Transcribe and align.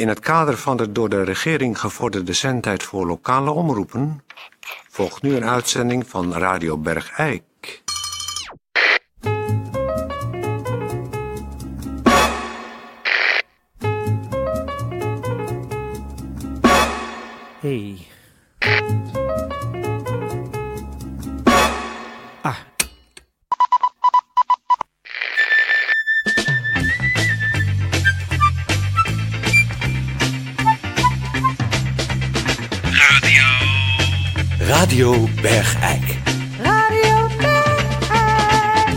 In 0.00 0.08
het 0.08 0.20
kader 0.20 0.56
van 0.56 0.76
de 0.76 0.92
door 0.92 1.08
de 1.08 1.22
regering 1.22 1.80
gevorderde 1.80 2.32
zendtijd 2.32 2.82
voor 2.82 3.06
lokale 3.06 3.50
omroepen 3.50 4.24
volgt 4.88 5.22
nu 5.22 5.36
een 5.36 5.44
uitzending 5.44 6.08
van 6.08 6.32
Radio 6.32 6.78
Bergijk. 6.78 7.42
Radio 34.90 35.28
Bergijk. 35.42 36.18
Radio 36.62 37.26
Bergijk. 37.38 38.96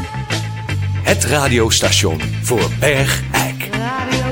Het 1.03 1.23
radiostation 1.23 2.21
voor 2.41 2.69
Bergijk. 2.79 3.69
Radio 3.71 4.23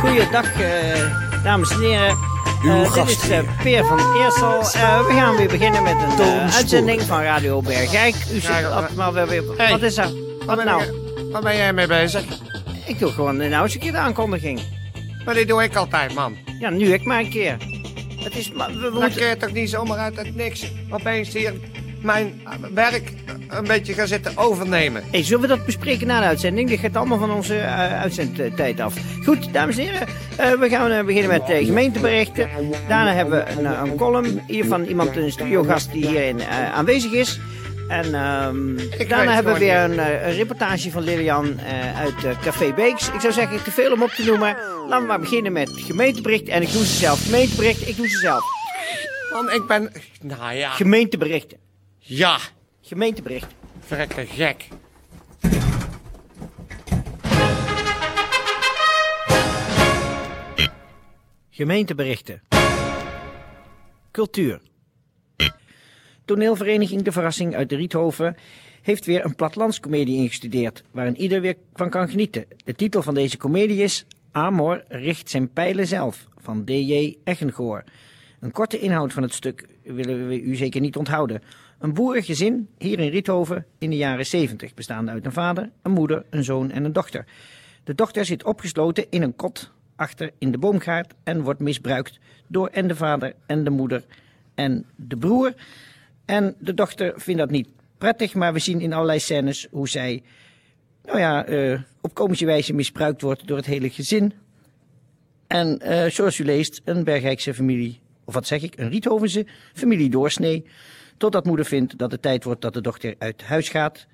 Goeiedag, 0.00 0.60
eh, 0.60 1.42
dames 1.44 1.70
en 1.70 1.80
heren. 1.80 2.16
Uw 2.62 2.70
Eh, 2.70 2.76
dit 2.78 2.86
is 2.86 3.14
gastheer. 3.14 3.44
eh, 3.44 3.62
Peer 3.62 3.84
van 3.84 3.98
Eersel. 3.98 4.58
Eh, 4.60 5.06
we 5.06 5.12
gaan 5.14 5.36
weer 5.36 5.48
beginnen 5.48 5.82
met 5.82 5.92
een 5.92 6.16
Toon 6.16 6.50
uitzending 6.52 7.02
van 7.02 7.22
Radio 7.22 7.62
Bergijk. 7.62 8.14
U 8.14 8.40
zit 8.40 8.42
Ja, 8.42 8.78
op, 8.78 8.94
maar 8.96 9.12
weer, 9.12 9.26
weer, 9.26 9.42
Hey. 9.56 9.70
Wat 9.70 9.82
is 9.82 9.96
er? 9.96 10.10
Wat 10.46 10.56
ben 10.56 10.66
nou? 10.66 10.82
Waar 11.32 11.42
ben 11.42 11.56
jij 11.56 11.72
mee 11.72 11.86
bezig? 11.86 12.22
Ik 12.86 12.98
doe 12.98 13.10
gewoon 13.12 13.36
nou 13.36 13.62
eens 13.64 13.74
een 13.74 13.80
keer 13.80 13.92
de 13.92 13.98
aankondiging. 13.98 14.60
Maar 15.24 15.34
die 15.34 15.46
doe 15.46 15.62
ik 15.62 15.76
altijd, 15.76 16.14
man. 16.14 16.36
Ja, 16.60 16.70
nu 16.70 16.92
ik 16.92 17.04
maar 17.04 17.18
een 17.18 17.30
keer. 17.30 17.56
Het 18.24 18.36
is, 18.36 18.52
maar 18.52 18.70
we 18.70 18.90
moeten... 18.92 19.38
toch 19.38 19.52
niet 19.52 19.70
zomaar 19.70 19.98
uit 19.98 20.16
het 20.16 20.36
niks 20.36 20.72
opeens 20.90 21.32
hier 21.32 21.52
mijn 22.02 22.40
werk 22.74 23.12
een 23.48 23.64
beetje 23.66 23.92
gaan 23.92 24.06
zitten 24.06 24.32
overnemen. 24.36 25.02
Hey, 25.10 25.24
zullen 25.24 25.40
we 25.40 25.46
dat 25.46 25.64
bespreken 25.64 26.06
na 26.06 26.20
de 26.20 26.26
uitzending? 26.26 26.68
Dit 26.68 26.78
gaat 26.78 26.96
allemaal 26.96 27.18
van 27.18 27.30
onze 27.30 27.58
eh, 27.58 28.00
uitzendtijd 28.00 28.80
af. 28.80 28.94
Goed, 29.24 29.52
dames 29.52 29.76
en 29.76 29.84
heren. 29.84 30.08
eh, 30.36 30.52
we 30.52 30.68
gaan 30.68 30.90
eh, 30.90 31.04
beginnen 31.04 31.30
met 31.30 31.64
gemeenteberichten. 31.66 32.48
Daarna 32.88 33.12
hebben 33.12 33.44
we 33.44 33.50
een, 33.50 33.82
een 33.82 33.96
column 33.96 34.42
hier 34.46 34.64
van 34.64 34.84
iemand, 34.84 35.16
een 35.16 35.32
studiogast 35.32 35.92
die 35.92 36.06
hierin 36.06 36.42
aanwezig 36.74 37.12
is. 37.12 37.40
En 37.90 38.14
ehm, 38.14 38.76
daarna 39.08 39.32
hebben 39.32 39.52
we 39.52 39.58
weer 39.58 39.76
een, 39.76 39.98
eh, 39.98 40.26
een 40.26 40.34
reportage 40.34 40.90
van 40.90 41.02
Lilian 41.02 41.58
eh, 41.58 41.98
uit 41.98 42.24
eh, 42.24 42.40
Café 42.40 42.74
Beeks. 42.74 43.08
Ik 43.08 43.20
zou 43.20 43.32
zeggen, 43.32 43.62
te 43.62 43.70
veel 43.70 43.92
om 43.92 44.02
op 44.02 44.10
te 44.10 44.24
noemen. 44.24 44.56
Laten 44.88 45.00
we 45.00 45.06
maar 45.06 45.20
beginnen 45.20 45.52
met 45.52 45.70
gemeentebericht. 45.70 46.48
En 46.48 46.62
ik 46.62 46.72
doe 46.72 46.84
ze 46.84 46.96
zelf. 46.96 47.24
Gemeentebericht, 47.24 47.88
ik 47.88 47.96
doe 47.96 48.08
ze 48.08 48.18
zelf. 48.18 48.44
Man, 49.32 49.50
ik 49.52 49.66
ben... 49.66 49.92
Nou 50.20 50.54
ja. 50.54 50.70
Gemeenteberichten. 50.70 51.58
Ja. 51.98 52.38
Gemeentebericht. 52.80 53.54
Verrekke 53.86 54.26
gek. 54.26 54.68
Gemeenteberichten. 61.50 62.42
Cultuur. 64.10 64.60
Toneelvereniging 66.30 67.02
De 67.02 67.12
Verrassing 67.12 67.54
uit 67.54 67.68
de 67.68 67.76
Riethoven 67.76 68.36
heeft 68.82 69.06
weer 69.06 69.24
een 69.24 69.34
plattelandscomedie 69.34 70.16
ingestudeerd, 70.16 70.82
waarin 70.90 71.16
ieder 71.16 71.40
weer 71.40 71.56
van 71.74 71.90
kan 71.90 72.08
genieten. 72.08 72.44
De 72.64 72.74
titel 72.74 73.02
van 73.02 73.14
deze 73.14 73.36
comedie 73.36 73.82
is 73.82 74.06
Amor 74.32 74.84
richt 74.88 75.30
zijn 75.30 75.52
pijlen 75.52 75.86
zelf, 75.86 76.28
van 76.36 76.64
D.J. 76.64 77.16
Eggengoor. 77.24 77.84
Een 78.40 78.52
korte 78.52 78.78
inhoud 78.78 79.12
van 79.12 79.22
het 79.22 79.34
stuk 79.34 79.66
willen 79.82 80.28
we 80.28 80.40
u 80.40 80.56
zeker 80.56 80.80
niet 80.80 80.96
onthouden. 80.96 81.42
Een 81.78 81.94
boerengezin 81.94 82.68
hier 82.78 82.98
in 82.98 83.10
Riethoven 83.10 83.66
in 83.78 83.90
de 83.90 83.96
jaren 83.96 84.26
70, 84.26 84.74
bestaande 84.74 85.10
uit 85.10 85.26
een 85.26 85.32
vader, 85.32 85.70
een 85.82 85.92
moeder, 85.92 86.24
een 86.30 86.44
zoon 86.44 86.70
en 86.70 86.84
een 86.84 86.92
dochter. 86.92 87.24
De 87.84 87.94
dochter 87.94 88.24
zit 88.24 88.44
opgesloten 88.44 89.06
in 89.10 89.22
een 89.22 89.36
kot 89.36 89.72
achter 89.96 90.30
in 90.38 90.52
de 90.52 90.58
boomgaard 90.58 91.14
en 91.24 91.42
wordt 91.42 91.60
misbruikt 91.60 92.18
door 92.46 92.68
en 92.68 92.88
de 92.88 92.96
vader 92.96 93.34
en 93.46 93.64
de 93.64 93.70
moeder 93.70 94.04
en 94.54 94.86
de 94.96 95.16
broer. 95.16 95.54
En 96.30 96.54
de 96.58 96.74
dochter 96.74 97.12
vindt 97.16 97.40
dat 97.40 97.50
niet 97.50 97.68
prettig, 97.98 98.34
maar 98.34 98.52
we 98.52 98.58
zien 98.58 98.80
in 98.80 98.92
allerlei 98.92 99.18
scènes 99.20 99.66
hoe 99.70 99.88
zij, 99.88 100.22
nou 101.04 101.18
ja, 101.18 101.44
eh, 101.44 101.80
op 102.00 102.14
komische 102.14 102.46
wijze 102.46 102.72
misbruikt 102.72 103.22
wordt 103.22 103.46
door 103.46 103.56
het 103.56 103.66
hele 103.66 103.90
gezin. 103.90 104.32
En 105.46 105.78
eh, 105.78 106.10
zoals 106.10 106.38
u 106.38 106.44
leest, 106.44 106.80
een 106.84 107.04
Bergijkse 107.04 107.54
familie, 107.54 108.00
of 108.24 108.34
wat 108.34 108.46
zeg 108.46 108.62
ik, 108.62 108.78
een 108.78 108.88
Riethovense 108.88 109.46
familie 109.72 110.10
doorsnee. 110.10 110.64
Totdat 111.16 111.44
moeder 111.44 111.64
vindt 111.64 111.98
dat 111.98 112.12
het 112.12 112.22
tijd 112.22 112.44
wordt 112.44 112.60
dat 112.60 112.74
de 112.74 112.80
dochter 112.80 113.14
uit 113.18 113.42
huis 113.42 113.68
gaat 113.68 114.06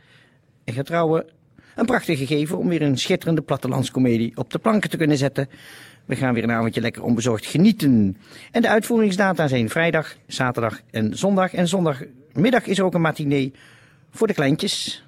en 0.64 0.74
gaat 0.74 0.86
trouwen. 0.86 1.26
Een 1.74 1.86
prachtig 1.86 2.18
gegeven 2.18 2.58
om 2.58 2.68
weer 2.68 2.82
een 2.82 2.98
schitterende 2.98 3.42
plattelandscomedie 3.42 4.36
op 4.36 4.50
de 4.50 4.58
planken 4.58 4.90
te 4.90 4.96
kunnen 4.96 5.16
zetten. 5.16 5.48
We 6.06 6.16
gaan 6.16 6.34
weer 6.34 6.42
een 6.42 6.52
avondje 6.52 6.80
lekker 6.80 7.02
onbezorgd 7.02 7.46
genieten. 7.46 8.16
En 8.50 8.62
de 8.62 8.68
uitvoeringsdata 8.68 9.48
zijn 9.48 9.68
vrijdag, 9.68 10.16
zaterdag 10.26 10.80
en 10.90 11.16
zondag. 11.16 11.54
En 11.54 11.68
zondagmiddag 11.68 12.66
is 12.66 12.78
er 12.78 12.84
ook 12.84 12.94
een 12.94 13.00
matinee 13.00 13.52
voor 14.10 14.26
de 14.26 14.34
kleintjes. 14.34 15.04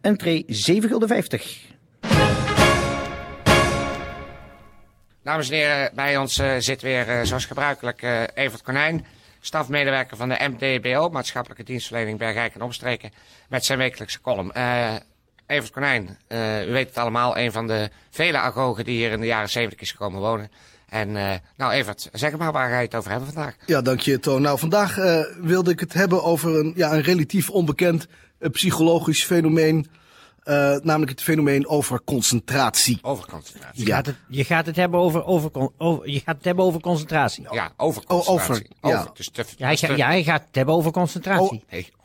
Entree 0.00 0.44
7,50 0.48 0.54
gulden. 0.54 1.24
Dames 5.22 5.50
en 5.50 5.56
heren, 5.56 5.90
bij 5.94 6.16
ons 6.16 6.38
eh, 6.38 6.54
zit 6.58 6.82
weer 6.82 7.08
eh, 7.08 7.24
zoals 7.24 7.44
gebruikelijk 7.44 8.02
eh 8.02 8.22
Evert 8.34 8.62
Konijn. 8.62 9.06
Stafmedewerker 9.40 10.16
van 10.16 10.28
de 10.28 10.48
MDBO, 10.48 11.08
Maatschappelijke 11.08 11.64
Dienstverlening 11.64 12.18
Bergijk 12.18 12.54
en 12.54 12.62
Omstreken. 12.62 13.12
Met 13.48 13.64
zijn 13.64 13.78
wekelijkse 13.78 14.20
column. 14.20 14.52
Evert 15.52 15.70
Konijn, 15.72 16.18
eh, 16.28 16.68
u 16.68 16.72
weet 16.72 16.88
het 16.88 16.98
allemaal, 16.98 17.38
een 17.38 17.52
van 17.52 17.66
de 17.66 17.90
vele 18.10 18.38
agogen 18.38 18.84
die 18.84 18.96
hier 18.96 19.10
in 19.10 19.20
de 19.20 19.26
jaren 19.26 19.50
70 19.50 19.80
is 19.80 19.90
gekomen 19.90 20.20
wonen. 20.20 20.50
En 20.88 21.16
eh, 21.16 21.34
nou 21.56 21.72
Evert, 21.72 22.08
zeg 22.12 22.36
maar 22.36 22.52
waar 22.52 22.68
ga 22.70 22.76
je 22.78 22.84
het 22.84 22.94
over 22.94 23.10
hebben 23.10 23.32
vandaag? 23.32 23.56
Ja, 23.66 23.80
dank 23.82 24.00
je, 24.00 24.18
Toon. 24.20 24.42
Nou, 24.42 24.58
vandaag 24.58 24.98
eh, 24.98 25.20
wilde 25.40 25.70
ik 25.70 25.80
het 25.80 25.92
hebben 25.92 26.22
over 26.24 26.58
een, 26.58 26.72
ja, 26.76 26.92
een 26.92 27.00
relatief 27.02 27.50
onbekend 27.50 28.06
psychologisch 28.38 29.24
fenomeen. 29.24 29.86
eh, 30.42 30.54
namelijk 30.82 31.10
het 31.10 31.22
fenomeen 31.22 31.68
over 31.68 32.00
concentratie. 32.04 32.98
Overconcentratie. 33.02 33.86
Je, 33.86 33.92
gaat 33.92 34.06
het, 34.06 34.16
je 34.28 34.44
gaat 34.44 34.66
het 34.66 34.76
hebben 34.76 35.00
over, 35.00 35.24
over, 35.24 35.50
over, 35.78 36.08
je 36.10 36.20
gaat 36.20 36.36
het 36.36 36.44
hebben 36.44 36.64
over 36.64 36.80
concentratie. 36.80 37.46
Ja, 37.50 37.72
overconcentratie. 37.76 38.66
Oh, 38.80 38.90
over, 38.90 39.04
ja. 39.06 39.10
Dus 39.14 39.28
te, 39.30 39.44
Ja, 39.56 39.64
hij, 39.66 39.70
dus 39.70 39.80
gaat- 39.80 39.90
te- 39.90 39.96
ja, 39.96 40.06
hij 40.06 40.22
gaat 40.24 40.44
het 40.46 40.54
hebben 40.54 40.74
over 40.74 40.90
concentratie. 40.92 41.64
Nee, 41.70 41.88
o- 41.96 42.00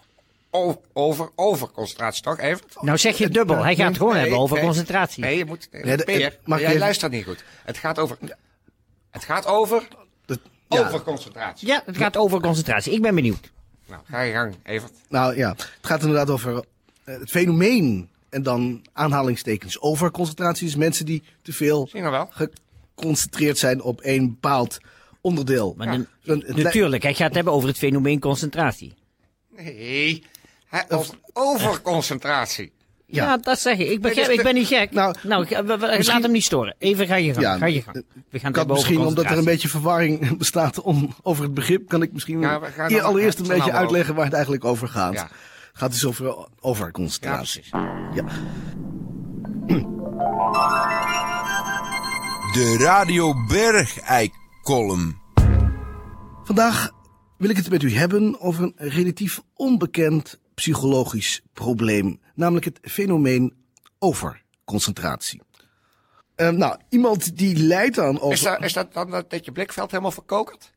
over, 0.94 1.30
overconcentratie 1.36 2.24
toch, 2.24 2.40
Evert? 2.40 2.76
Nou 2.82 2.98
zeg 2.98 3.18
je 3.18 3.30
dubbel. 3.30 3.64
Hij 3.64 3.76
gaat 3.76 3.88
het 3.88 3.98
gewoon 3.98 4.12
Nee, 4.14 4.22
hebben 4.22 4.40
over 4.40 4.56
nee. 4.56 4.66
concentratie. 4.66 5.24
Nee, 5.24 5.38
je 5.38 5.46
moet. 5.46 5.68
Nee, 5.72 5.98
de- 5.98 6.04
Peer, 6.04 6.24
het- 6.24 6.40
mag 6.44 6.60
jij 6.60 6.78
luistert 6.78 7.12
niet 7.12 7.24
goed. 7.26 7.44
Het 7.64 7.78
gaat 7.78 8.00
over. 8.00 8.18
Het 9.12 9.24
gaat 9.24 9.46
over. 9.46 9.88
Dat- 10.26 10.40
ja. 10.70 10.80
Overconcentratie. 10.86 11.68
Ja, 11.68 11.82
het 11.86 11.98
gaat 11.98 12.18
over 12.18 12.42
concentratie. 12.42 12.94
Ik 12.94 13.02
ben 13.02 13.16
benieuwd. 13.16 13.52
Nou, 13.88 14.02
ga 14.06 14.22
je 14.22 14.34
gang, 14.34 14.56
Evert. 14.64 14.92
Nou 15.10 15.36
ja, 15.36 15.50
het 15.50 15.70
gaat 15.82 16.02
inderdaad 16.02 16.30
over 16.30 16.64
eh, 17.04 17.20
het 17.20 17.30
fenomeen. 17.30 18.10
En 18.30 18.44
dan 18.44 18.86
aanhalingstekens 18.94 19.80
over 19.82 20.12
concentratie. 20.12 20.66
Dus 20.66 20.76
mensen 20.76 21.06
die 21.06 21.24
te 21.42 21.54
veel 21.54 21.90
nou 21.94 22.12
wel? 22.12 22.30
geconcentreerd 22.96 23.58
zijn 23.58 23.82
op 23.82 24.02
één 24.02 24.28
bepaald 24.30 24.78
onderdeel. 25.22 25.74
Maar 25.78 25.94
Ja. 25.94 26.06
dan- 26.24 26.44
natuurlijk, 26.56 27.04
hij 27.04 27.14
gaat 27.14 27.26
het 27.26 27.36
hebben 27.36 27.54
over 27.54 27.68
het 27.68 27.78
fenomeen 27.78 28.20
concentratie. 28.20 28.94
Nee. 29.56 30.24
Over 30.90 31.16
overconcentratie. 31.34 32.72
Ja, 33.10 33.24
Ja. 33.24 33.38
dat 33.38 33.60
zeg 33.60 33.78
ik. 33.78 33.90
Ik, 33.90 34.02
begrijp, 34.02 34.30
is 34.30 34.36
ik 34.38 34.44
ben 34.44 34.54
niet 34.54 34.68
gek. 34.68 34.92
Nou, 34.92 35.16
Nou, 35.24 35.48
laat 36.08 36.22
hem 36.22 36.32
niet 36.32 36.44
storen. 36.44 36.76
Even 36.78 37.08
ga 37.08 37.16
je 37.16 37.32
gang. 37.34 37.46
Ja, 37.46 37.58
ga 37.58 37.66
je 37.66 37.82
gang. 37.82 37.96
eh, 37.96 38.02
We 38.30 38.40
gaan 38.40 38.52
kan 38.52 38.68
misschien, 38.68 39.00
omdat 39.00 39.26
er 39.26 39.38
een 39.38 39.44
beetje 39.44 39.68
verwarring 39.68 40.38
bestaat 40.38 40.82
om, 40.82 41.14
over 41.22 41.44
het 41.44 41.54
begrip, 41.54 41.88
kan 41.88 42.02
ik 42.02 42.14
misschien 42.14 42.40
Ja, 42.40 42.60
dan- 42.88 43.02
allereerst 43.02 43.40
een 43.40 43.48
beetje 43.48 43.72
uitleggen 43.72 44.16
waar 44.16 44.24
het 44.26 44.34
eigenlijk 44.34 44.66
over 44.66 44.88
gaat. 44.88 45.14
Ja. 45.14 45.22
Het 45.22 45.30
gaat 45.74 45.92
dus 45.92 46.06
over, 46.06 46.48
over 46.60 46.92
Ja. 48.14 48.24
De 52.54 52.76
Radio 52.80 53.34
Bergijk 53.48 54.34
column. 54.64 55.18
Vandaag 56.44 56.90
wil 57.38 57.50
ik 57.50 57.56
het 57.58 57.70
met 57.70 57.84
u 57.84 57.94
hebben 57.94 58.42
over 58.42 58.64
een 58.64 58.74
relatief 58.76 59.42
onbekend 59.56 60.40
psychologisch 60.62 61.42
probleem, 61.54 62.20
namelijk 62.36 62.66
het 62.66 62.80
fenomeen 62.82 63.54
overconcentratie. 64.00 65.42
Eh, 66.36 66.50
nou, 66.50 66.78
iemand 66.90 67.38
die 67.38 67.58
lijdt 67.58 68.00
aan 68.00 68.20
over... 68.20 68.32
Is 68.32 68.42
dat, 68.42 68.64
is 68.64 68.74
dat 68.74 68.94
dan 68.94 69.10
dat, 69.10 69.30
dat 69.30 69.46
je 69.46 69.52
blikveld 69.52 69.92
helemaal 69.92 70.12
verkokert? 70.12 70.72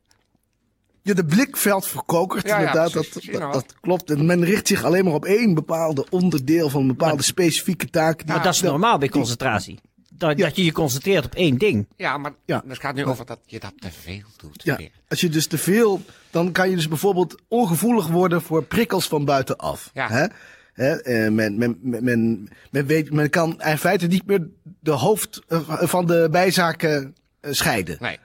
Ja, 1.01 1.13
de 1.13 1.25
blikveld 1.25 1.87
verkokert, 1.87 2.47
Ja, 2.47 2.57
inderdaad, 2.57 2.93
dat, 2.93 3.23
nou. 3.23 3.53
dat 3.53 3.75
klopt. 3.81 4.09
En 4.09 4.25
men 4.25 4.43
richt 4.43 4.67
zich 4.67 4.83
alleen 4.83 5.05
maar 5.05 5.13
op 5.13 5.25
één 5.25 5.53
bepaalde 5.53 6.05
onderdeel 6.09 6.69
van 6.69 6.81
een 6.81 6.87
bepaalde 6.87 7.23
specifieke 7.23 7.89
taak. 7.89 8.17
die 8.17 8.27
Maar 8.27 8.43
dat 8.43 8.53
is 8.53 8.61
normaal 8.61 8.97
bij 8.97 9.09
concentratie. 9.09 9.79
Dat, 10.21 10.37
dat 10.37 10.55
je 10.55 10.63
je 10.65 10.71
concentreert 10.71 11.25
op 11.25 11.35
één 11.35 11.57
ding. 11.57 11.87
Ja, 11.95 12.17
maar 12.17 12.33
Ja. 12.45 12.63
het 12.67 12.79
gaat 12.79 12.95
nu 12.95 13.05
over 13.05 13.25
dat 13.25 13.39
je 13.45 13.59
dat 13.59 13.73
te 13.79 13.91
veel 13.91 14.21
doet. 14.37 14.63
Ja, 14.63 14.75
weer. 14.75 14.91
als 15.07 15.21
je 15.21 15.29
dus 15.29 15.47
te 15.47 15.57
veel, 15.57 16.01
dan 16.29 16.51
kan 16.51 16.69
je 16.69 16.75
dus 16.75 16.87
bijvoorbeeld 16.87 17.35
ongevoelig 17.47 18.07
worden 18.07 18.41
voor 18.41 18.63
prikkels 18.63 19.07
van 19.07 19.25
buitenaf. 19.25 19.89
Ja. 19.93 20.07
Hè? 20.09 20.25
Hè, 20.73 21.01
eh, 21.01 21.31
men, 21.31 21.57
men, 21.57 21.77
men, 21.81 22.03
men, 22.03 22.49
men 22.71 22.85
weet, 22.85 23.11
men 23.11 23.29
kan 23.29 23.61
in 23.61 23.77
feite 23.77 24.07
niet 24.07 24.25
meer 24.25 24.47
de 24.79 24.91
hoofd 24.91 25.41
eh, 25.47 25.59
van 25.81 26.05
de 26.05 26.27
bijzaken 26.31 27.15
eh, 27.39 27.51
scheiden. 27.53 27.97
Nee. 27.99 28.19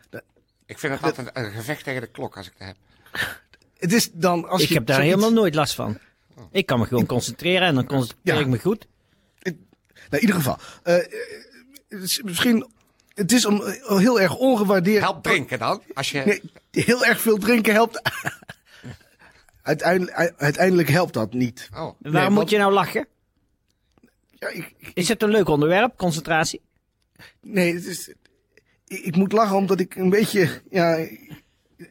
Ik 0.67 0.79
vind 0.79 0.93
het 0.93 1.03
altijd 1.03 1.31
een 1.33 1.51
gevecht 1.53 1.85
tegen 1.85 2.01
de 2.01 2.07
klok 2.07 2.37
als 2.37 2.47
ik 2.47 2.53
het 2.59 2.67
heb. 2.67 2.77
Het 3.79 3.93
is 3.93 4.11
dan 4.13 4.49
als 4.49 4.63
ik 4.63 4.69
je 4.69 4.75
heb 4.75 4.87
daar 4.87 4.97
zoiets- 4.97 5.15
helemaal 5.15 5.41
nooit 5.43 5.55
last 5.55 5.75
van. 5.75 5.99
Ik 6.53 6.67
kan 6.67 6.79
me 6.79 6.87
gewoon 6.87 7.07
concentreren 7.07 7.69
en 7.69 7.75
dan 7.75 7.87
concentreer 7.87 8.35
Ja. 8.35 8.41
ik 8.41 8.47
me 8.47 8.59
goed. 8.59 8.87
Nou, 9.43 9.57
in 10.11 10.21
ieder 10.21 10.37
geval. 10.37 10.59
Is 11.89 12.23
misschien, 12.23 12.67
het 13.15 13.33
is 13.33 13.45
om, 13.47 13.63
eh, 13.63 13.97
heel 13.97 14.21
erg 14.21 14.37
ongewaardeerd. 14.37 15.03
Help 15.03 15.23
drinken 15.23 15.59
dan. 15.59 15.83
Als 15.95 16.11
je... 16.11 16.23
Nee, 16.27 16.43
heel 16.85 17.05
erg 17.05 17.21
veel 17.21 17.37
drinken 17.39 17.73
helpt. 17.73 18.03
uiteindelijk, 19.63 20.35
uiteindelijk 20.37 20.89
helpt 20.89 21.13
dat 21.13 21.33
niet. 21.33 21.69
Oh. 21.73 21.77
Waarom 21.79 21.97
Nee, 22.01 22.25
moet 22.29 22.35
want- 22.37 22.51
je 22.51 22.59
nou 22.59 22.73
lachen? 22.73 23.07
Ja, 24.39 24.49
ik, 24.49 24.75
ik- 24.79 24.91
Is 24.95 25.09
het 25.09 25.23
een 25.23 25.29
leuk 25.31 25.49
onderwerp, 25.49 25.97
concentratie? 25.97 26.61
nee, 27.41 27.75
het 27.75 27.85
is, 27.85 28.09
ik, 28.87 28.99
ik 29.05 29.17
moet 29.17 29.33
lachen 29.33 29.57
omdat 29.57 29.81
ik 29.81 29.95
een 29.95 30.11
beetje, 30.11 30.63
ja, 30.71 30.95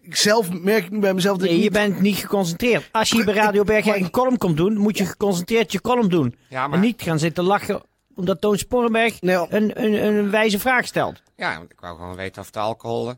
ik 0.02 0.16
zelf 0.16 0.52
merk 0.52 0.90
nu 0.90 1.00
bij 1.00 1.14
mezelf 1.14 1.38
dat 1.38 1.48
Nee, 1.48 1.58
ik 1.58 1.64
je 1.64 1.72
bent 1.72 2.02
niet 2.02 2.18
geconcentreerd. 2.18 2.90
Als 2.92 3.10
je 3.10 3.16
hier 3.16 3.26
bij 3.26 3.34
Radio 3.34 3.64
Bergijk 3.64 4.02
een 4.02 4.10
column 4.10 4.38
komt 4.38 4.58
doen, 4.58 4.78
moet 4.78 4.98
je 4.98 5.06
geconcentreerd 5.06 5.72
je 5.72 5.82
column 5.82 6.10
doen. 6.10 6.36
Ja, 6.50 6.68
maar- 6.68 6.78
En 6.78 6.84
niet 6.86 7.02
gaan 7.02 7.20
zitten 7.20 7.44
lachen 7.44 7.84
omdat 8.16 8.42
Toon 8.42 8.58
Sporenberg 8.58 9.22
Nee, 9.22 9.38
al- 9.38 9.48
een, 9.50 9.84
een, 9.84 9.94
een 10.06 10.30
wijze 10.30 10.60
vraag 10.60 10.86
stelt. 10.86 11.22
Ja, 11.36 11.60
ik 11.70 11.80
wou 11.80 11.98
gewoon 11.98 12.16
weten 12.16 12.42
of 12.42 12.52
de 12.52 12.60
alcohol... 12.60 13.10
eh, 13.10 13.16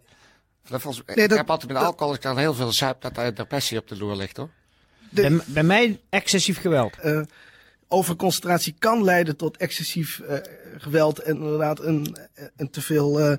dat 0.70 0.82
volgens, 0.82 1.04
Nee, 1.16 1.26
ik 1.26 1.32
heb 1.34 1.50
altijd 1.50 1.72
met 1.72 1.82
alcohol, 1.82 2.14
ik 2.14 2.22
dan 2.22 2.38
heel 2.38 2.54
veel 2.54 2.72
zuip, 2.72 3.02
dat 3.02 3.18
er 3.18 3.36
depressie 3.36 3.78
op 3.78 3.88
de 3.88 3.98
loer 3.98 4.16
ligt, 4.16 4.38
hoor. 4.38 4.50
De- 5.10 5.22
Bij, 5.22 5.40
bij 5.46 5.64
mij 5.64 6.00
excessief 6.10 6.60
geweld. 6.62 6.98
eh, 7.00 7.22
overconcentratie 7.88 8.76
kan 8.80 9.04
leiden 9.04 9.36
tot 9.36 9.58
excessief 9.58 10.20
eh, 10.20 10.38
geweld 10.78 11.20
en 11.20 11.36
inderdaad 11.36 11.80
een, 11.80 12.18
een 12.56 12.70
te 12.70 12.82
veel, 12.82 13.20
eh, 13.20 13.32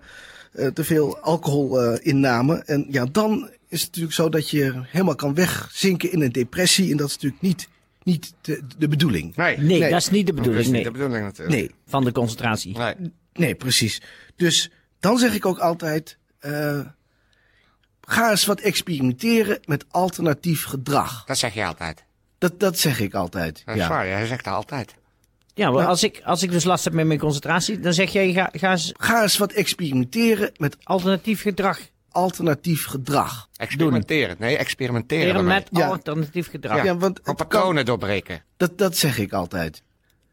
eh, 0.52 0.66
te 0.72 0.84
veel 0.84 1.18
alcoholinname. 1.18 2.62
en 2.66 2.86
ja, 2.90 3.04
dan 3.12 3.50
is 3.68 3.78
het 3.80 3.88
natuurlijk 3.88 4.14
zo 4.14 4.28
dat 4.28 4.50
je 4.50 4.80
helemaal 4.86 5.14
kan 5.14 5.34
wegzinken 5.34 6.12
in 6.12 6.22
een 6.22 6.32
depressie. 6.32 6.90
En 6.90 6.96
dat 6.96 7.06
is 7.08 7.14
natuurlijk 7.14 7.42
niet, 7.42 7.68
niet 8.08 8.34
de, 8.40 8.62
de 8.78 8.88
bedoeling. 8.88 9.36
Nee, 9.36 9.56
Nee, 9.58 9.78
Nee. 9.78 9.90
dat 9.90 10.00
is 10.00 10.10
niet 10.10 10.26
de 10.26 10.32
dat 10.32 10.40
is 10.40 10.46
bedoeling 10.46 10.64
niet 10.64 10.74
nee, 10.74 10.84
de 10.84 10.90
bedoeling 10.90 11.24
natuurlijk. 11.24 11.58
Nee, 11.58 11.70
van 11.86 12.04
de 12.04 12.12
concentratie. 12.12 12.78
Nee. 12.78 12.94
nee, 13.32 13.54
precies. 13.54 14.02
Dus 14.36 14.70
dan 15.00 15.18
zeg 15.18 15.34
ik 15.34 15.46
ook 15.46 15.58
altijd, 15.58 16.18
eh, 16.38 16.80
ga 18.00 18.30
eens 18.30 18.46
wat 18.46 18.60
experimenteren 18.60 19.60
met 19.64 19.84
alternatief 19.90 20.64
gedrag. 20.64 21.24
Dat 21.24 21.38
zeg 21.38 21.54
je 21.54 21.64
altijd. 21.64 22.04
Dat, 22.38 22.60
dat 22.60 22.78
zeg 22.78 23.00
ik 23.00 23.14
altijd. 23.14 23.62
Dat 23.64 23.74
is 23.74 23.80
ja. 23.80 23.88
waar, 23.88 24.06
jij 24.06 24.26
zegt 24.26 24.44
dat 24.44 24.54
altijd. 24.54 24.94
Ja, 25.54 25.70
maar 25.70 25.82
Ja. 25.82 25.88
als 25.88 26.02
ik, 26.02 26.20
als 26.24 26.42
ik 26.42 26.50
dus 26.50 26.64
last 26.64 26.84
heb 26.84 26.92
met 26.92 27.06
mijn 27.06 27.18
concentratie, 27.18 27.80
dan 27.80 27.92
zeg 27.92 28.12
jij 28.12 28.32
ga, 28.32 28.48
ga 28.52 28.70
eens 28.70 28.92
Ga 28.96 29.22
eens 29.22 29.36
wat 29.38 29.52
experimenteren 29.52 30.50
met 30.56 30.76
alternatief 30.82 31.42
gedrag 31.42 31.78
alternatief 32.18 32.86
gedrag. 32.86 33.48
Experimenteren. 33.56 34.36
Nee, 34.38 34.56
experimenteren. 34.56 35.44
met 35.44 35.68
Ja. 35.70 35.86
alternatief 35.88 36.50
gedrag. 36.50 36.76
Ja. 36.76 36.84
Ja, 36.84 36.96
want 36.96 37.16
het 37.16 37.26
kan- 37.26 37.34
patronen 37.34 37.84
doorbreken. 37.84 38.42
dat, 38.56 38.78
dat 38.78 38.96
zeg 38.96 39.18
ik 39.18 39.32
altijd. 39.32 39.82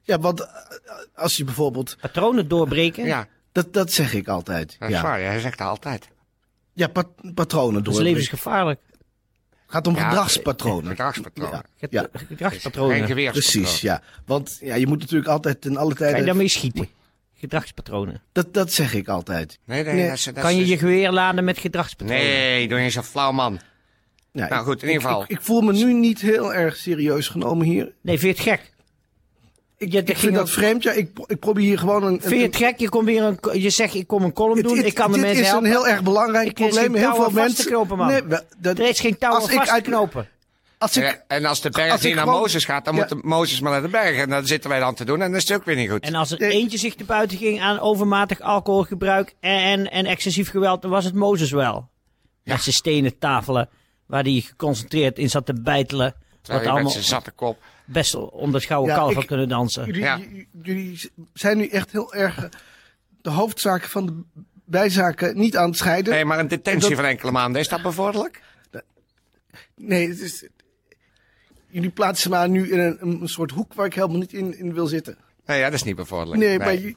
Ja, 0.01 0.19
want 0.19 0.39
eh, 0.39 0.47
als 1.15 1.37
je 1.37 1.43
bijvoorbeeld. 1.43 1.97
Patronen 2.01 2.47
doorbreken. 2.47 3.05
Ja, 3.05 3.27
Dat, 3.51 3.73
dat 3.73 3.91
zeg 3.91 4.13
ik 4.13 4.27
altijd. 4.27 4.75
dat 4.79 4.89
is 4.89 4.95
Ja, 4.95 5.01
waar, 5.01 5.21
jij 5.21 5.39
zegt 5.39 5.57
dat 5.57 5.67
altijd. 5.67 6.07
ja 6.73 6.87
pat- 6.87 7.33
patronen 7.33 7.83
Dat 7.83 7.93
is 7.93 7.99
levensgevaarlijk. 7.99 8.79
gaat 9.67 9.87
om 9.87 9.95
Ja, 9.95 10.07
gedragspatronen. 10.09 10.89
Gedragspatronen. 10.89 11.63
Get- 11.77 11.91
Ja. 11.91 12.07
Gedragspatronen. 12.13 13.31
Precies, 13.31 13.81
ja. 13.81 14.01
Want 14.25 14.57
ja, 14.61 14.75
je 14.75 14.87
moet 14.87 14.99
natuurlijk 14.99 15.29
altijd 15.29 15.61
ten 15.61 15.77
alle 15.77 15.95
Ga 15.95 16.03
je 16.05 16.09
tijden. 16.09 16.25
daarmee 16.25 16.47
schieten? 16.47 16.87
Gedragspatronen. 17.39 18.21
Dat, 18.31 18.53
dat 18.53 18.71
zeg 18.71 18.93
ik 18.93 19.07
altijd. 19.07 19.59
Nee, 19.65 19.83
nee, 19.83 19.93
Nee. 19.93 20.07
dat 20.07 20.17
is... 20.17 20.23
Dat 20.23 20.33
Kan 20.39 20.55
je 20.55 20.61
is- 20.61 20.69
je 20.69 20.77
geweer 20.77 21.11
laden 21.11 21.43
met 21.43 21.57
gedragspatronen? 21.57 22.23
Nee, 22.23 22.67
doe 22.67 22.79
je 22.79 22.89
zo 22.89 23.01
flauw, 23.01 23.31
man. 23.31 23.59
Ja, 24.31 24.47
Nou 24.47 24.61
ik- 24.61 24.67
goed, 24.67 24.81
in 24.81 24.87
ieder 24.87 25.01
geval. 25.03 25.21
Ik, 25.23 25.29
ik 25.29 25.41
voel 25.41 25.61
me 25.61 25.73
nu 25.73 25.93
niet 25.93 26.21
heel 26.21 26.53
erg 26.53 26.75
serieus 26.75 27.27
genomen 27.27 27.65
hier. 27.65 27.93
Nee, 28.01 28.19
vind 28.19 28.37
je 28.37 28.43
het 28.43 28.59
gek? 28.59 28.73
Ik, 29.77 29.91
Ja, 29.91 29.99
ik 29.99 30.05
vind 30.05 30.17
ging 30.19 30.33
dat 30.35 30.49
vreemd. 30.49 30.83
Ja, 30.83 30.91
ik, 30.91 31.09
ik 31.27 31.39
probeer 31.39 31.63
hier 31.63 31.79
gewoon 31.79 32.03
een. 32.03 32.21
Vind 32.21 32.39
je 32.39 32.45
het 32.45 32.55
gek? 32.55 32.79
Je, 32.79 32.89
komt 32.89 33.05
weer 33.05 33.23
een, 33.23 33.61
je 33.61 33.69
zegt, 33.69 33.93
ik 33.93 34.07
kom 34.07 34.23
een 34.23 34.33
column 34.33 34.61
doen, 34.61 34.77
het- 34.77 34.85
ik 34.85 34.93
kan 34.93 35.07
de 35.11 35.13
dit 35.13 35.21
mensen 35.25 35.41
is 35.43 35.49
helpen. 35.49 35.65
een 35.69 35.71
heel 35.75 35.87
erg 35.87 36.03
belangrijk 36.03 36.47
Ik- 36.47 36.59
is 36.59 36.65
probleem. 36.67 36.95
Heel 36.95 37.15
veel 37.15 37.29
mensen. 37.29 37.65
knopen, 37.65 37.97
man. 37.97 38.07
Nee, 38.07 38.21
dat, 38.57 38.79
Er 38.79 38.89
is 38.89 38.99
geen 38.99 39.17
touw 39.17 39.31
als 39.33 39.43
aan 39.43 39.49
ik 39.49 39.55
vast 39.57 39.73
te 39.75 39.81
knopen. 39.81 40.27
Als 40.77 40.97
ik, 40.97 41.03
Ja, 41.03 41.23
en 41.27 41.45
als 41.45 41.61
de 41.61 41.69
berg 41.69 41.91
als 41.91 42.01
niet 42.01 42.15
naar 42.15 42.23
gewoon- 42.23 42.39
Mozes 42.39 42.65
gaat, 42.65 42.85
dan 42.85 42.95
Ja. 42.95 43.07
moet 43.09 43.23
Mozes 43.23 43.59
maar 43.59 43.71
naar 43.71 43.81
de 43.81 43.87
berg. 43.87 44.17
En 44.17 44.29
dat 44.29 44.47
zitten 44.47 44.69
wij 44.69 44.79
dan 44.79 44.95
te 44.95 45.05
doen 45.05 45.21
en 45.21 45.31
dat 45.31 45.41
is 45.41 45.47
het 45.47 45.57
ook 45.57 45.65
weer 45.65 45.75
niet 45.75 45.89
goed. 45.89 46.03
En 46.03 46.15
als 46.15 46.31
er 46.31 46.39
Nee. 46.39 46.51
eentje 46.51 46.77
zich 46.77 46.95
te 46.95 47.03
buiten 47.03 47.37
ging 47.37 47.61
aan 47.61 47.79
overmatig 47.79 48.39
alcoholgebruik 48.41 49.35
en, 49.39 49.59
en, 49.59 49.91
en 49.91 50.05
excessief 50.05 50.49
geweld, 50.49 50.81
dan 50.81 50.91
was 50.91 51.05
het 51.05 51.13
Mozes 51.13 51.51
wel. 51.51 51.89
Met 52.43 52.61
zijn 52.61 52.75
stenen 52.75 53.17
tafelen, 53.17 53.69
waar 54.05 54.23
hij 54.23 54.39
geconcentreerd 54.47 55.17
in 55.17 55.29
zat 55.29 55.45
te 55.45 55.61
bijtelen. 55.61 56.11
Terwijl 56.13 56.23
Wat 56.41 56.51
je 56.51 56.57
met 56.59 56.67
allemaal 56.69 56.91
zijn 56.91 57.03
zatte 57.03 57.31
kop. 57.31 57.63
best 57.85 58.15
onder 58.15 58.55
het 58.55 58.65
gouden 58.69 58.93
Ja, 58.95 58.99
kalf 58.99 59.13
had 59.13 59.25
kunnen 59.25 59.49
dansen. 59.49 59.85
jullie, 59.85 60.01
Ja. 60.01 60.19
zijn 61.33 61.57
nu 61.57 61.67
echt 61.67 61.91
heel 61.91 62.13
erg 62.13 62.37
eh, 62.37 62.43
de 63.21 63.29
hoofdzaken 63.29 63.89
van 63.89 64.05
de 64.05 64.43
bijzaken 64.65 65.37
niet 65.37 65.57
aan 65.57 65.69
het 65.69 65.77
scheiden. 65.77 66.13
Nee, 66.13 66.25
maar 66.25 66.39
een 66.39 66.47
detentie 66.47 66.89
Dat- 66.89 66.97
van 66.99 67.05
enkele 67.07 67.31
maanden, 67.31 67.61
is 67.61 67.67
dat 67.67 67.81
bevorderlijk? 67.81 68.41
Nee, 69.75 70.09
het 70.09 70.19
is, 70.19 70.47
jullie 71.75 71.89
plaatsen 71.89 72.31
me 72.31 72.47
nu 72.47 72.71
in 72.71 72.79
een, 72.79 72.97
een 73.21 73.29
soort 73.29 73.51
hoek 73.51 73.73
waar 73.73 73.85
ik 73.85 73.93
helemaal 73.93 74.17
niet 74.17 74.33
in, 74.33 74.57
in 74.57 74.73
wil 74.73 74.87
zitten. 74.87 75.17
Nee, 75.45 75.59
ja, 75.59 75.65
dat 75.65 75.73
is 75.73 75.83
niet 75.83 75.95
bevorderlijk. 75.95 76.41
Nee, 76.41 76.59
maar 76.59 76.93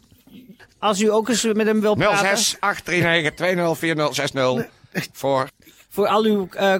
Als 0.78 1.00
u 1.00 1.10
ook 1.10 1.28
eens 1.28 1.44
met 1.44 1.66
hem 1.66 1.80
wil 1.80 1.94
praten, 1.94 2.36
06 2.36 2.56
839 2.60 3.34
204060 3.34 4.68
voor. 5.12 5.48
voor 5.88 6.06
al 6.06 6.24
uw 6.24 6.48
eh, 6.50 6.74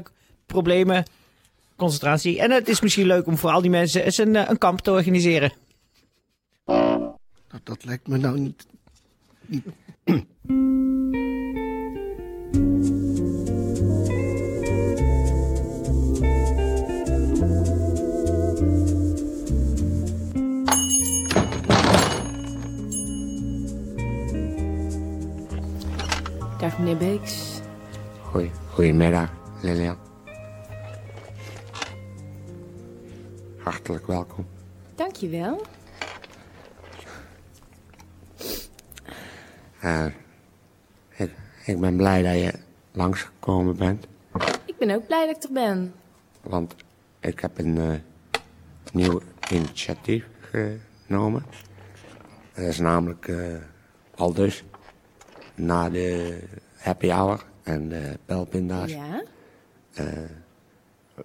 problemen, 0.46 1.04
concentratie. 1.76 2.40
En 2.40 2.50
het 2.50 2.68
is 2.68 2.80
misschien 2.80 3.06
leuk 3.06 3.26
om 3.26 3.38
voor 3.38 3.50
al 3.50 3.60
die 3.60 3.70
mensen 3.70 4.04
eens 4.04 4.18
een, 4.18 4.36
eh, 4.36 4.48
een 4.48 4.58
kamp 4.58 4.80
te 4.80 4.90
organiseren. 4.90 5.52
dat, 6.64 7.60
dat 7.62 7.84
lijkt 7.84 8.08
me 8.08 8.18
nou 8.18 8.38
niet. 8.38 8.66
niet 9.46 9.64
Dag 26.58 26.78
meneer 26.78 26.96
Beeks. 26.96 27.60
Goeie, 28.22 28.50
goedemiddag, 28.72 29.30
Lilian. 29.62 29.96
Hartelijk 33.56 34.06
welkom. 34.06 34.46
Dankjewel. 34.94 35.62
Eh, 39.80 40.06
ik, 41.16 41.30
ik 41.64 41.80
ben 41.80 41.96
blij 41.96 42.22
dat 42.22 42.34
je 42.34 42.52
langsgekomen 42.92 43.76
bent. 43.76 44.06
Ik 44.64 44.78
ben 44.78 44.90
ook 44.90 45.06
blij 45.06 45.26
dat 45.26 45.36
ik 45.36 45.42
er 45.42 45.52
ben. 45.52 45.94
Want 46.42 46.74
ik 47.20 47.40
heb 47.40 47.58
een 47.58 47.78
eh, 47.78 48.40
nieuw 48.92 49.20
initiatief 49.50 50.24
genomen. 51.06 51.44
Dat 52.54 52.64
is 52.64 52.78
namelijk 52.78 53.28
eh, 53.28 53.56
al 54.14 54.32
dus 54.32 54.64
na 55.58 55.88
de 55.90 56.38
happy 56.76 57.08
hour 57.08 57.44
en 57.62 57.88
de 57.88 58.18
pijlpinda's 58.24 58.90
Ja? 58.90 59.22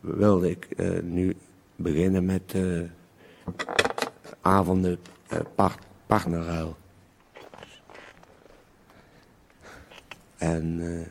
wilde 0.01 0.49
ik 0.49 0.65
eh, 0.65 1.01
nu 1.01 1.35
beginnen 1.75 2.25
met 2.25 2.53
eh 2.55 2.81
avonden 4.41 4.99
eh, 5.27 5.39
par 5.55 5.75
partnerruil. 6.05 6.77
En 10.37 10.79
eh, 10.79 11.07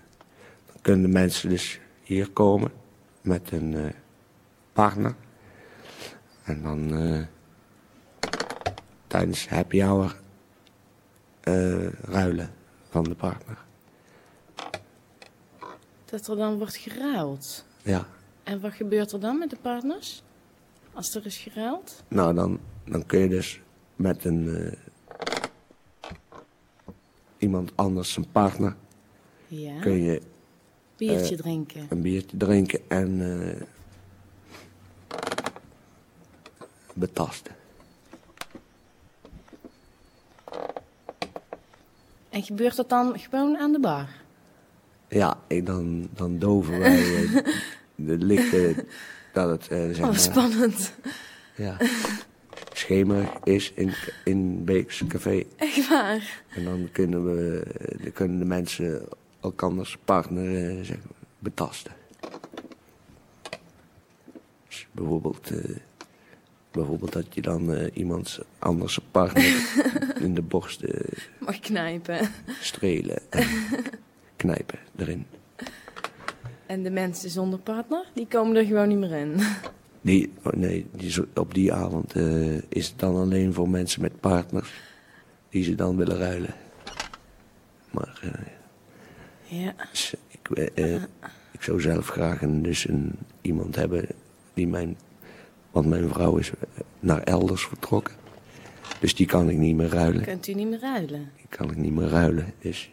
dan 0.66 0.76
kunnen 0.80 1.12
mensen 1.12 1.48
dus 1.48 1.80
hier 2.02 2.30
komen 2.30 2.70
met 3.20 3.50
een 3.50 3.74
eh, 3.74 3.84
partner. 4.72 5.14
En 6.44 6.62
dan 6.62 6.94
eh, 6.96 7.22
tijdens 9.06 9.48
happy 9.48 9.80
hour 9.80 10.16
eh, 11.40 11.88
ruilen 11.88 12.50
van 12.92 13.04
de 13.04 13.14
partner. 13.14 13.58
Dat 16.04 16.26
er 16.28 16.36
dan 16.36 16.58
wordt 16.58 16.76
geruild. 16.76 17.64
Ja, 17.82 18.06
En 18.42 18.60
wat 18.60 18.72
gebeurt 18.72 19.12
er 19.12 19.20
dan 19.20 19.38
met 19.38 19.50
de 19.50 19.56
partners? 19.56 20.22
Als 20.92 21.14
er 21.14 21.26
is 21.26 21.36
geruild? 21.36 22.02
nou 22.08 22.34
dan, 22.34 22.60
dan 22.84 23.06
kun 23.06 23.18
je 23.20 23.28
dus 23.28 23.60
met 23.96 24.24
een... 24.24 24.48
eh, 24.48 24.72
iemand 27.38 27.72
anders, 27.74 28.16
een 28.16 28.30
partner, 28.32 28.76
Ja. 29.46 29.80
kun 29.80 30.02
je 30.02 30.22
Biertje 30.96 31.34
eh, 31.36 31.40
drinken. 31.40 31.86
een 31.88 32.02
biertje 32.02 32.36
drinken 32.36 32.80
en 32.88 33.40
eh, 33.50 33.62
betasten. 36.94 37.54
En 42.32 42.42
gebeurt 42.42 42.76
dat 42.76 42.88
dan 42.88 43.18
gewoon 43.18 43.56
aan 43.58 43.72
de 43.72 43.80
bar? 43.80 44.08
Ja, 45.08 45.38
ik, 45.46 45.66
dan, 45.66 46.08
dan 46.14 46.38
doven 46.38 46.78
wij 46.78 47.14
eh, 47.14 47.34
de 48.08 48.18
lichten 48.18 48.86
dat 49.32 49.50
het 49.50 49.68
eh, 49.68 49.78
zeg 49.86 49.98
Oh, 49.98 50.02
maar, 50.02 50.18
spannend. 50.18 50.92
ja, 51.56 51.76
schemerig 52.72 53.30
is 53.44 53.72
in, 53.74 53.92
in 54.24 54.64
Beeks 54.64 55.02
Café. 55.08 55.44
Echt 55.56 55.88
waar. 55.88 56.42
En 56.48 56.64
dan 56.64 56.88
kunnen, 56.92 57.24
we, 57.24 57.62
dan 58.02 58.12
kunnen 58.12 58.38
de 58.38 58.44
mensen 58.44 59.08
elkanders 59.40 59.98
partner 60.04 60.46
eh, 60.70 60.84
zeg 60.84 60.96
maar, 60.96 61.16
betasten. 61.38 61.92
Dus 64.68 64.86
bijvoorbeeld, 64.92 65.50
eh, 65.50 65.76
bijvoorbeeld 66.72 67.12
dat 67.12 67.34
je 67.34 67.42
dan 67.42 67.74
eh, 67.74 67.96
iemands 67.96 68.40
anders 68.58 68.98
partner 69.10 69.54
in 70.26 70.34
de 70.34 70.42
borst 70.42 70.82
eh, 70.82 71.00
Mag 71.38 71.60
knijpen. 71.60 72.30
strelen 72.60 73.18
en 73.30 73.46
knijpen 74.36 74.78
erin. 74.96 75.26
En 76.66 76.82
de 76.82 76.90
mensen 76.90 77.30
zonder 77.30 77.58
partner, 77.58 78.04
die 78.14 78.26
komen 78.26 78.56
er 78.56 78.64
gewoon 78.64 78.88
niet 78.88 78.98
meer 78.98 79.12
in. 79.12 79.36
Die, 80.04 80.32
oh 80.42 80.52
nee, 80.52 80.86
die, 80.92 81.14
op 81.34 81.54
die 81.54 81.72
avond 81.72 82.12
eh, 82.12 82.54
is 82.68 82.88
het 82.88 82.98
dan 82.98 83.16
alleen 83.16 83.52
voor 83.52 83.68
mensen 83.68 84.02
met 84.02 84.20
partners 84.20 84.72
die 85.48 85.64
ze 85.64 85.74
dan 85.74 85.96
willen 85.96 86.16
ruilen. 86.16 86.54
Maar 87.90 88.20
Ja. 89.42 89.74
Dus 89.90 90.14
ik, 90.28 90.70
ik 91.52 91.62
zou 91.62 91.80
zelf 91.80 92.08
graag 92.08 92.42
een, 92.42 92.62
dus 92.62 92.88
een, 92.88 93.12
iemand 93.40 93.76
hebben 93.76 94.06
die 94.54 94.66
mijn... 94.68 94.96
Want 95.72 95.86
mijn 95.86 96.08
vrouw 96.08 96.36
is 96.36 96.50
eh, 96.50 96.56
naar 97.00 97.22
elders 97.22 97.66
vertrokken. 97.66 98.14
Dus 99.00 99.14
die 99.14 99.26
kan 99.26 99.48
ik 99.48 99.56
niet 99.56 99.76
meer 99.76 99.88
ruilen. 99.88 100.22
Kunt 100.22 100.46
u 100.46 100.54
niet 100.54 100.68
meer 100.68 100.80
ruilen? 100.80 101.30
Die 101.36 101.46
kan 101.48 101.70
ik 101.70 101.76
niet 101.76 101.92
meer 101.92 102.08
ruilen. 102.08 102.54
Dus 102.58 102.90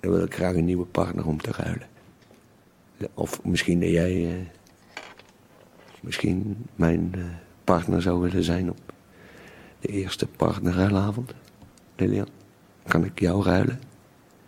dan 0.00 0.10
wil 0.12 0.24
ik 0.24 0.34
graag 0.34 0.54
een 0.54 0.64
nieuwe 0.64 0.84
partner 0.86 1.26
om 1.26 1.40
te 1.40 1.50
ruilen. 1.52 1.86
Of 3.14 3.44
misschien 3.44 3.80
dat 3.80 3.88
jij... 3.88 4.26
eh, 4.26 4.46
misschien 6.00 6.66
mijn 6.74 7.10
eh, 7.14 7.24
partner 7.64 8.02
zou 8.02 8.20
willen 8.20 8.44
zijn 8.44 8.70
op 8.70 8.92
de 9.80 9.88
eerste 9.88 10.26
partnerruilavond. 10.26 11.34
Lilian, 11.96 12.28
kan 12.86 13.04
ik 13.04 13.20
jou 13.20 13.44
ruilen? 13.44 13.80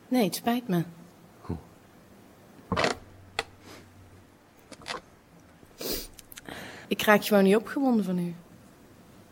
Nee, 0.08 0.24
het 0.24 0.34
spijt 0.34 0.68
me. 0.68 0.82
Ik 6.88 7.02
raak 7.02 7.24
gewoon 7.24 7.44
niet 7.44 7.56
opgewonden 7.56 8.04
van 8.04 8.18
u. 8.18 8.34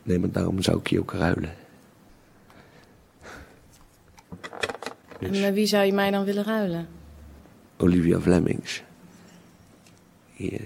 Nee, 0.02 0.18
maar 0.18 0.30
daarom 0.30 0.62
zou 0.62 0.78
ik 0.78 0.87
je 0.87 1.00
ook 1.00 1.12
ruilen. 1.12 1.54
En 5.21 5.40
met 5.40 5.54
wie 5.54 5.66
zou 5.66 5.85
je 5.85 5.92
mij 5.92 6.11
dan 6.11 6.25
willen 6.25 6.44
ruilen? 6.44 6.88
Olivia 7.76 8.21
Flemings. 8.21 8.82
Eh, 10.38 10.59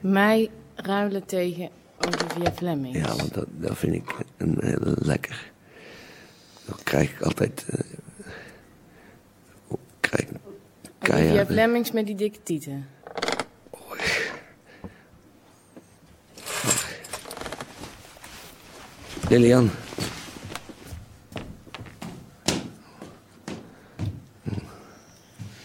Mij 0.00 0.50
ruilen 0.74 1.24
tegen 1.26 1.68
Olivia 2.06 2.52
Fleming. 2.52 2.94
ja, 2.96 3.16
want 3.16 3.34
dat, 3.34 3.46
dat 3.58 3.78
vind 3.78 3.94
ik 3.94 4.14
een 4.36 4.56
heel 4.60 4.94
lekker. 4.98 5.52
Dan 6.66 6.76
krijg 6.82 7.10
ik 7.12 7.20
altijd... 7.20 7.66
eh, 7.70 7.80
krijg, 10.00 10.26
Olivia 11.10 11.46
Flemings 11.46 11.90
met 11.92 12.06
die 12.06 12.14
dikke 12.14 12.42
tieten. 12.42 12.86
Lilian. 19.34 19.70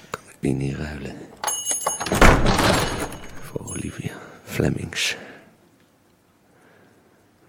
Kan 0.09 0.21
ik 0.27 0.35
die 0.39 0.53
niet 0.53 0.75
ruilen? 0.75 1.15
Voor 3.41 3.69
Olivia 3.69 4.13
Flemings. 4.43 5.17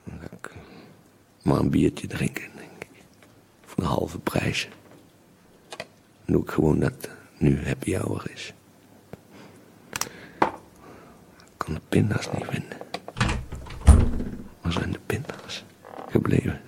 Dan 0.04 0.18
ga 0.20 0.26
ik 0.40 0.50
maar 1.42 1.58
een 1.58 1.70
biertje 1.70 2.06
drinken, 2.06 2.50
denk 2.56 2.84
ik. 2.84 3.02
Voor 3.64 3.84
een 3.84 3.90
halve 3.90 4.18
prijs. 4.18 4.68
Dan 6.24 6.34
doe 6.34 6.42
ik 6.42 6.50
gewoon 6.50 6.80
dat 6.80 7.08
nu 7.38 7.66
happy 7.66 7.96
hour 7.96 8.30
is. 8.30 8.52
Ik 10.40 11.56
kan 11.56 11.74
de 11.74 11.80
pinda's 11.88 12.30
niet 12.32 12.46
vinden. 12.48 12.78
Waar 14.60 14.72
zijn 14.72 14.92
de 14.92 15.00
pinda's 15.06 15.39
gebleven? 16.10 16.60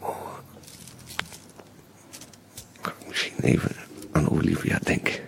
Oh. 0.00 0.38
Misschien 3.08 3.40
even 3.40 3.70
aan 4.12 4.28
Olivia 4.30 4.78
denken. 4.82 5.27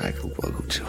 Eigenlijk 0.00 0.36
ook 0.36 0.44
wel 0.44 0.52
goed 0.54 0.72
zo. 0.72 0.84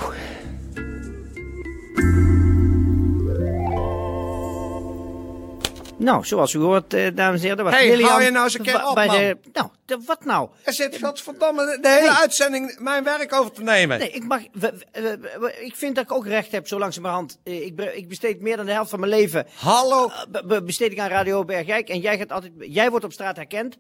Nou, 5.98 6.26
zoals 6.26 6.54
u 6.54 6.60
hoort, 6.60 6.94
eh, 6.94 7.08
dames 7.16 7.36
en 7.36 7.42
heren, 7.42 7.58
dat 7.58 7.66
was 7.66 7.76
Hey, 7.76 7.90
Lilian 7.90 8.10
hou 8.10 8.24
je 8.24 8.30
nou 8.32 8.44
eens 8.44 8.54
een 8.54 8.62
keer 8.64 8.88
op, 8.88 8.96
bij 8.96 9.06
man. 9.08 9.16
de, 9.18 9.38
Nou, 9.54 9.68
de, 9.86 10.00
wat 10.06 10.26
nou? 10.26 10.50
Er 10.64 10.74
zit 10.74 10.98
godverdomme 11.02 11.66
de, 11.66 11.78
de 11.82 11.90
hele 11.90 12.02
Nee. 12.02 12.10
uitzending 12.18 12.76
mijn 12.80 13.04
werk 13.04 13.34
over 13.34 13.52
te 13.52 13.64
nemen. 13.64 14.00
Nee, 14.00 14.10
ik, 14.10 14.24
mag, 14.24 14.42
we- 14.54 14.74
we- 14.92 15.20
we- 15.40 15.56
ik 15.66 15.76
vind 15.76 15.96
dat 15.96 16.04
ik 16.04 16.12
ook 16.12 16.26
recht 16.28 16.52
heb, 16.52 16.68
zo 16.68 16.80
langzamerhand. 16.80 17.38
Eh, 17.44 17.66
Ik, 17.66 17.82
ik 17.82 18.08
besteed 18.08 18.42
meer 18.42 18.58
dan 18.58 18.66
de 18.66 18.72
helft 18.72 18.90
van 18.90 19.00
mijn 19.00 19.12
leven 19.12 19.46
Hallo. 19.56 20.08
eh, 20.08 20.22
be- 20.30 20.44
be- 20.46 20.64
besteed 20.64 20.92
ik 20.92 21.00
aan 21.00 21.10
Radio 21.10 21.46
Bergijk. 21.46 21.90
En 21.90 22.00
jij, 22.00 22.18
gaat 22.18 22.32
altijd, 22.32 22.54
jij 22.60 22.90
wordt 22.90 23.06
op 23.06 23.14
straat 23.14 23.36
herkend. 23.36 23.78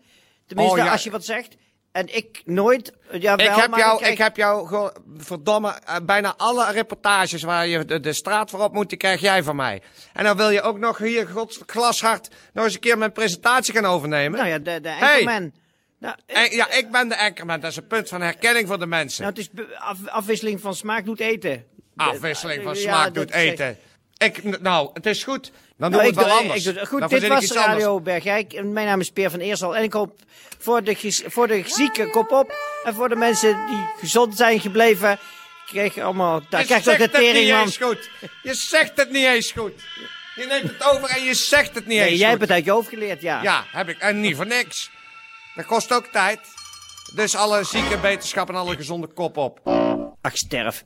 Tenminste, 0.48 0.78
Oh, 0.80 0.86
ja. 0.86 0.92
als 0.92 1.04
je 1.04 1.12
wat 1.12 1.26
zegt. 1.26 1.56
En 1.92 2.16
ik 2.16 2.42
nooit. 2.46 2.94
eh, 3.10 3.22
Ja, 3.22 3.34
Ik 3.38 3.46
heb, 3.56 3.76
jou, 3.76 3.98
krijg- 3.98 4.12
ik 4.12 4.18
heb 4.18 4.36
jou 4.36 4.90
verdomme, 5.18 5.70
eh, 5.86 5.96
bijna 6.04 6.34
alle 6.38 6.72
reportages 6.72 7.44
waar 7.44 7.68
je 7.68 7.86
de, 7.86 8.00
de 8.00 8.14
straat 8.14 8.50
voor 8.50 8.60
op 8.64 8.74
moet, 8.74 8.90
die 8.90 8.98
krijg 8.98 9.22
jij 9.22 9.44
van 9.44 9.56
mij. 9.56 9.82
En 10.14 10.24
dan 10.24 10.38
wil 10.38 10.50
je 10.50 10.62
ook 10.62 10.78
nog 10.78 10.98
hier 10.98 11.28
gods, 11.28 11.60
glashard 11.66 12.28
nog 12.54 12.66
eens 12.66 12.74
een 12.74 12.80
keer 12.80 12.98
mijn 12.98 13.12
presentatie 13.12 13.74
gaan 13.74 13.86
overnemen. 13.86 14.40
Nou 14.40 14.50
ja, 14.52 14.60
de, 14.60 14.82
de 14.82 14.90
Hey. 14.90 15.52
Nou, 16.00 16.16
eh, 16.26 16.52
ja, 16.52 16.72
ik 16.72 16.92
ben 16.92 17.08
de 17.10 17.18
anchorman. 17.18 17.60
Dat 17.60 17.72
is 17.72 17.78
een 17.78 17.88
punt 17.88 18.10
van 18.10 18.22
herkenning 18.22 18.68
voor 18.68 18.80
de 18.80 18.86
mensen. 18.86 19.24
nou, 19.24 19.36
het 19.36 19.50
is 19.54 19.66
af- 19.78 20.08
afwisseling 20.08 20.62
van 20.62 20.76
smaak 20.76 21.06
doet 21.06 21.20
eten. 21.20 21.66
Afwisseling 21.96 22.64
van 22.64 22.76
smaak 22.76 23.14
doet 23.14 23.32
zeg- 23.32 23.42
eten. 23.42 23.78
Ik, 24.26 24.60
nou, 24.62 24.90
het 24.94 25.06
is 25.06 25.24
goed. 25.24 25.52
Dan 25.78 25.92
doen 25.92 26.02
Nou, 26.02 26.04
we 26.04 26.08
ik 26.10 26.16
het 26.16 26.26
wel 26.26 26.34
doe- 26.34 26.42
anders. 26.44 26.66
ik 26.66 26.74
doe- 26.76 26.86
goed, 26.86 27.00
Dan 27.00 27.10
dit 27.10 27.28
was. 27.28 27.52
Radio 27.52 28.02
Bergijk. 28.02 28.64
Mijn 28.64 28.88
naam 28.88 29.00
is 29.00 29.12
Peer 29.12 29.30
van 29.30 29.40
Eersel. 29.40 29.76
En 29.76 29.84
ik 29.84 29.94
hoop 29.94 30.20
voor 30.60 30.84
de, 30.84 31.24
voor 31.28 31.48
de 31.48 31.64
zieke 31.66 32.10
kop 32.10 32.32
op. 32.32 32.54
En 32.84 32.94
voor 32.94 33.10
de 33.10 33.16
mensen 33.16 33.66
die 33.68 33.90
gezond 33.98 34.36
zijn 34.38 34.60
gebleven. 34.60 35.20
Krijg 35.66 35.98
allemaal. 35.98 36.42
Daar 36.50 36.60
Je 36.60 36.66
krijg 36.66 36.84
je 36.84 36.90
de 36.90 37.04
het 37.04 37.12
niet 37.12 37.22
tering 37.22 37.50
van. 37.50 37.60
eens 37.62 37.78
goed. 37.78 38.10
Je 38.44 38.54
zegt 38.54 38.92
het 38.96 39.12
niet 39.12 39.26
eens 39.26 39.52
goed. 39.52 39.74
Je 40.36 40.46
neemt 40.46 40.70
het 40.70 40.84
over 40.94 41.10
en 41.10 41.24
je 41.24 41.34
zegt 41.34 41.76
het 41.76 41.86
niet 41.86 41.98
Nee, 41.98 42.10
eens 42.10 42.20
jij 42.20 42.30
goed. 42.30 42.40
hebt 42.40 42.42
het 42.42 42.52
uit 42.52 42.66
je 42.66 42.72
hoofd 42.72 42.90
geleerd, 42.90 43.22
ja. 43.22 43.42
Ja, 43.42 43.66
heb 43.72 43.90
ik. 43.90 43.98
En 44.00 44.20
niet 44.20 44.36
voor 44.36 44.48
niks. 44.48 44.92
Dat 45.56 45.66
kost 45.66 45.94
ook 45.94 46.06
tijd. 46.06 46.40
Dus 47.16 47.36
alle 47.36 47.64
zieke 47.64 48.00
wetenschap 48.00 48.50
en 48.50 48.56
alle 48.56 48.76
gezonde 48.76 49.08
kop 49.08 49.38
op. 49.38 49.60
Ach, 50.22 50.38
sterf. 50.38 50.84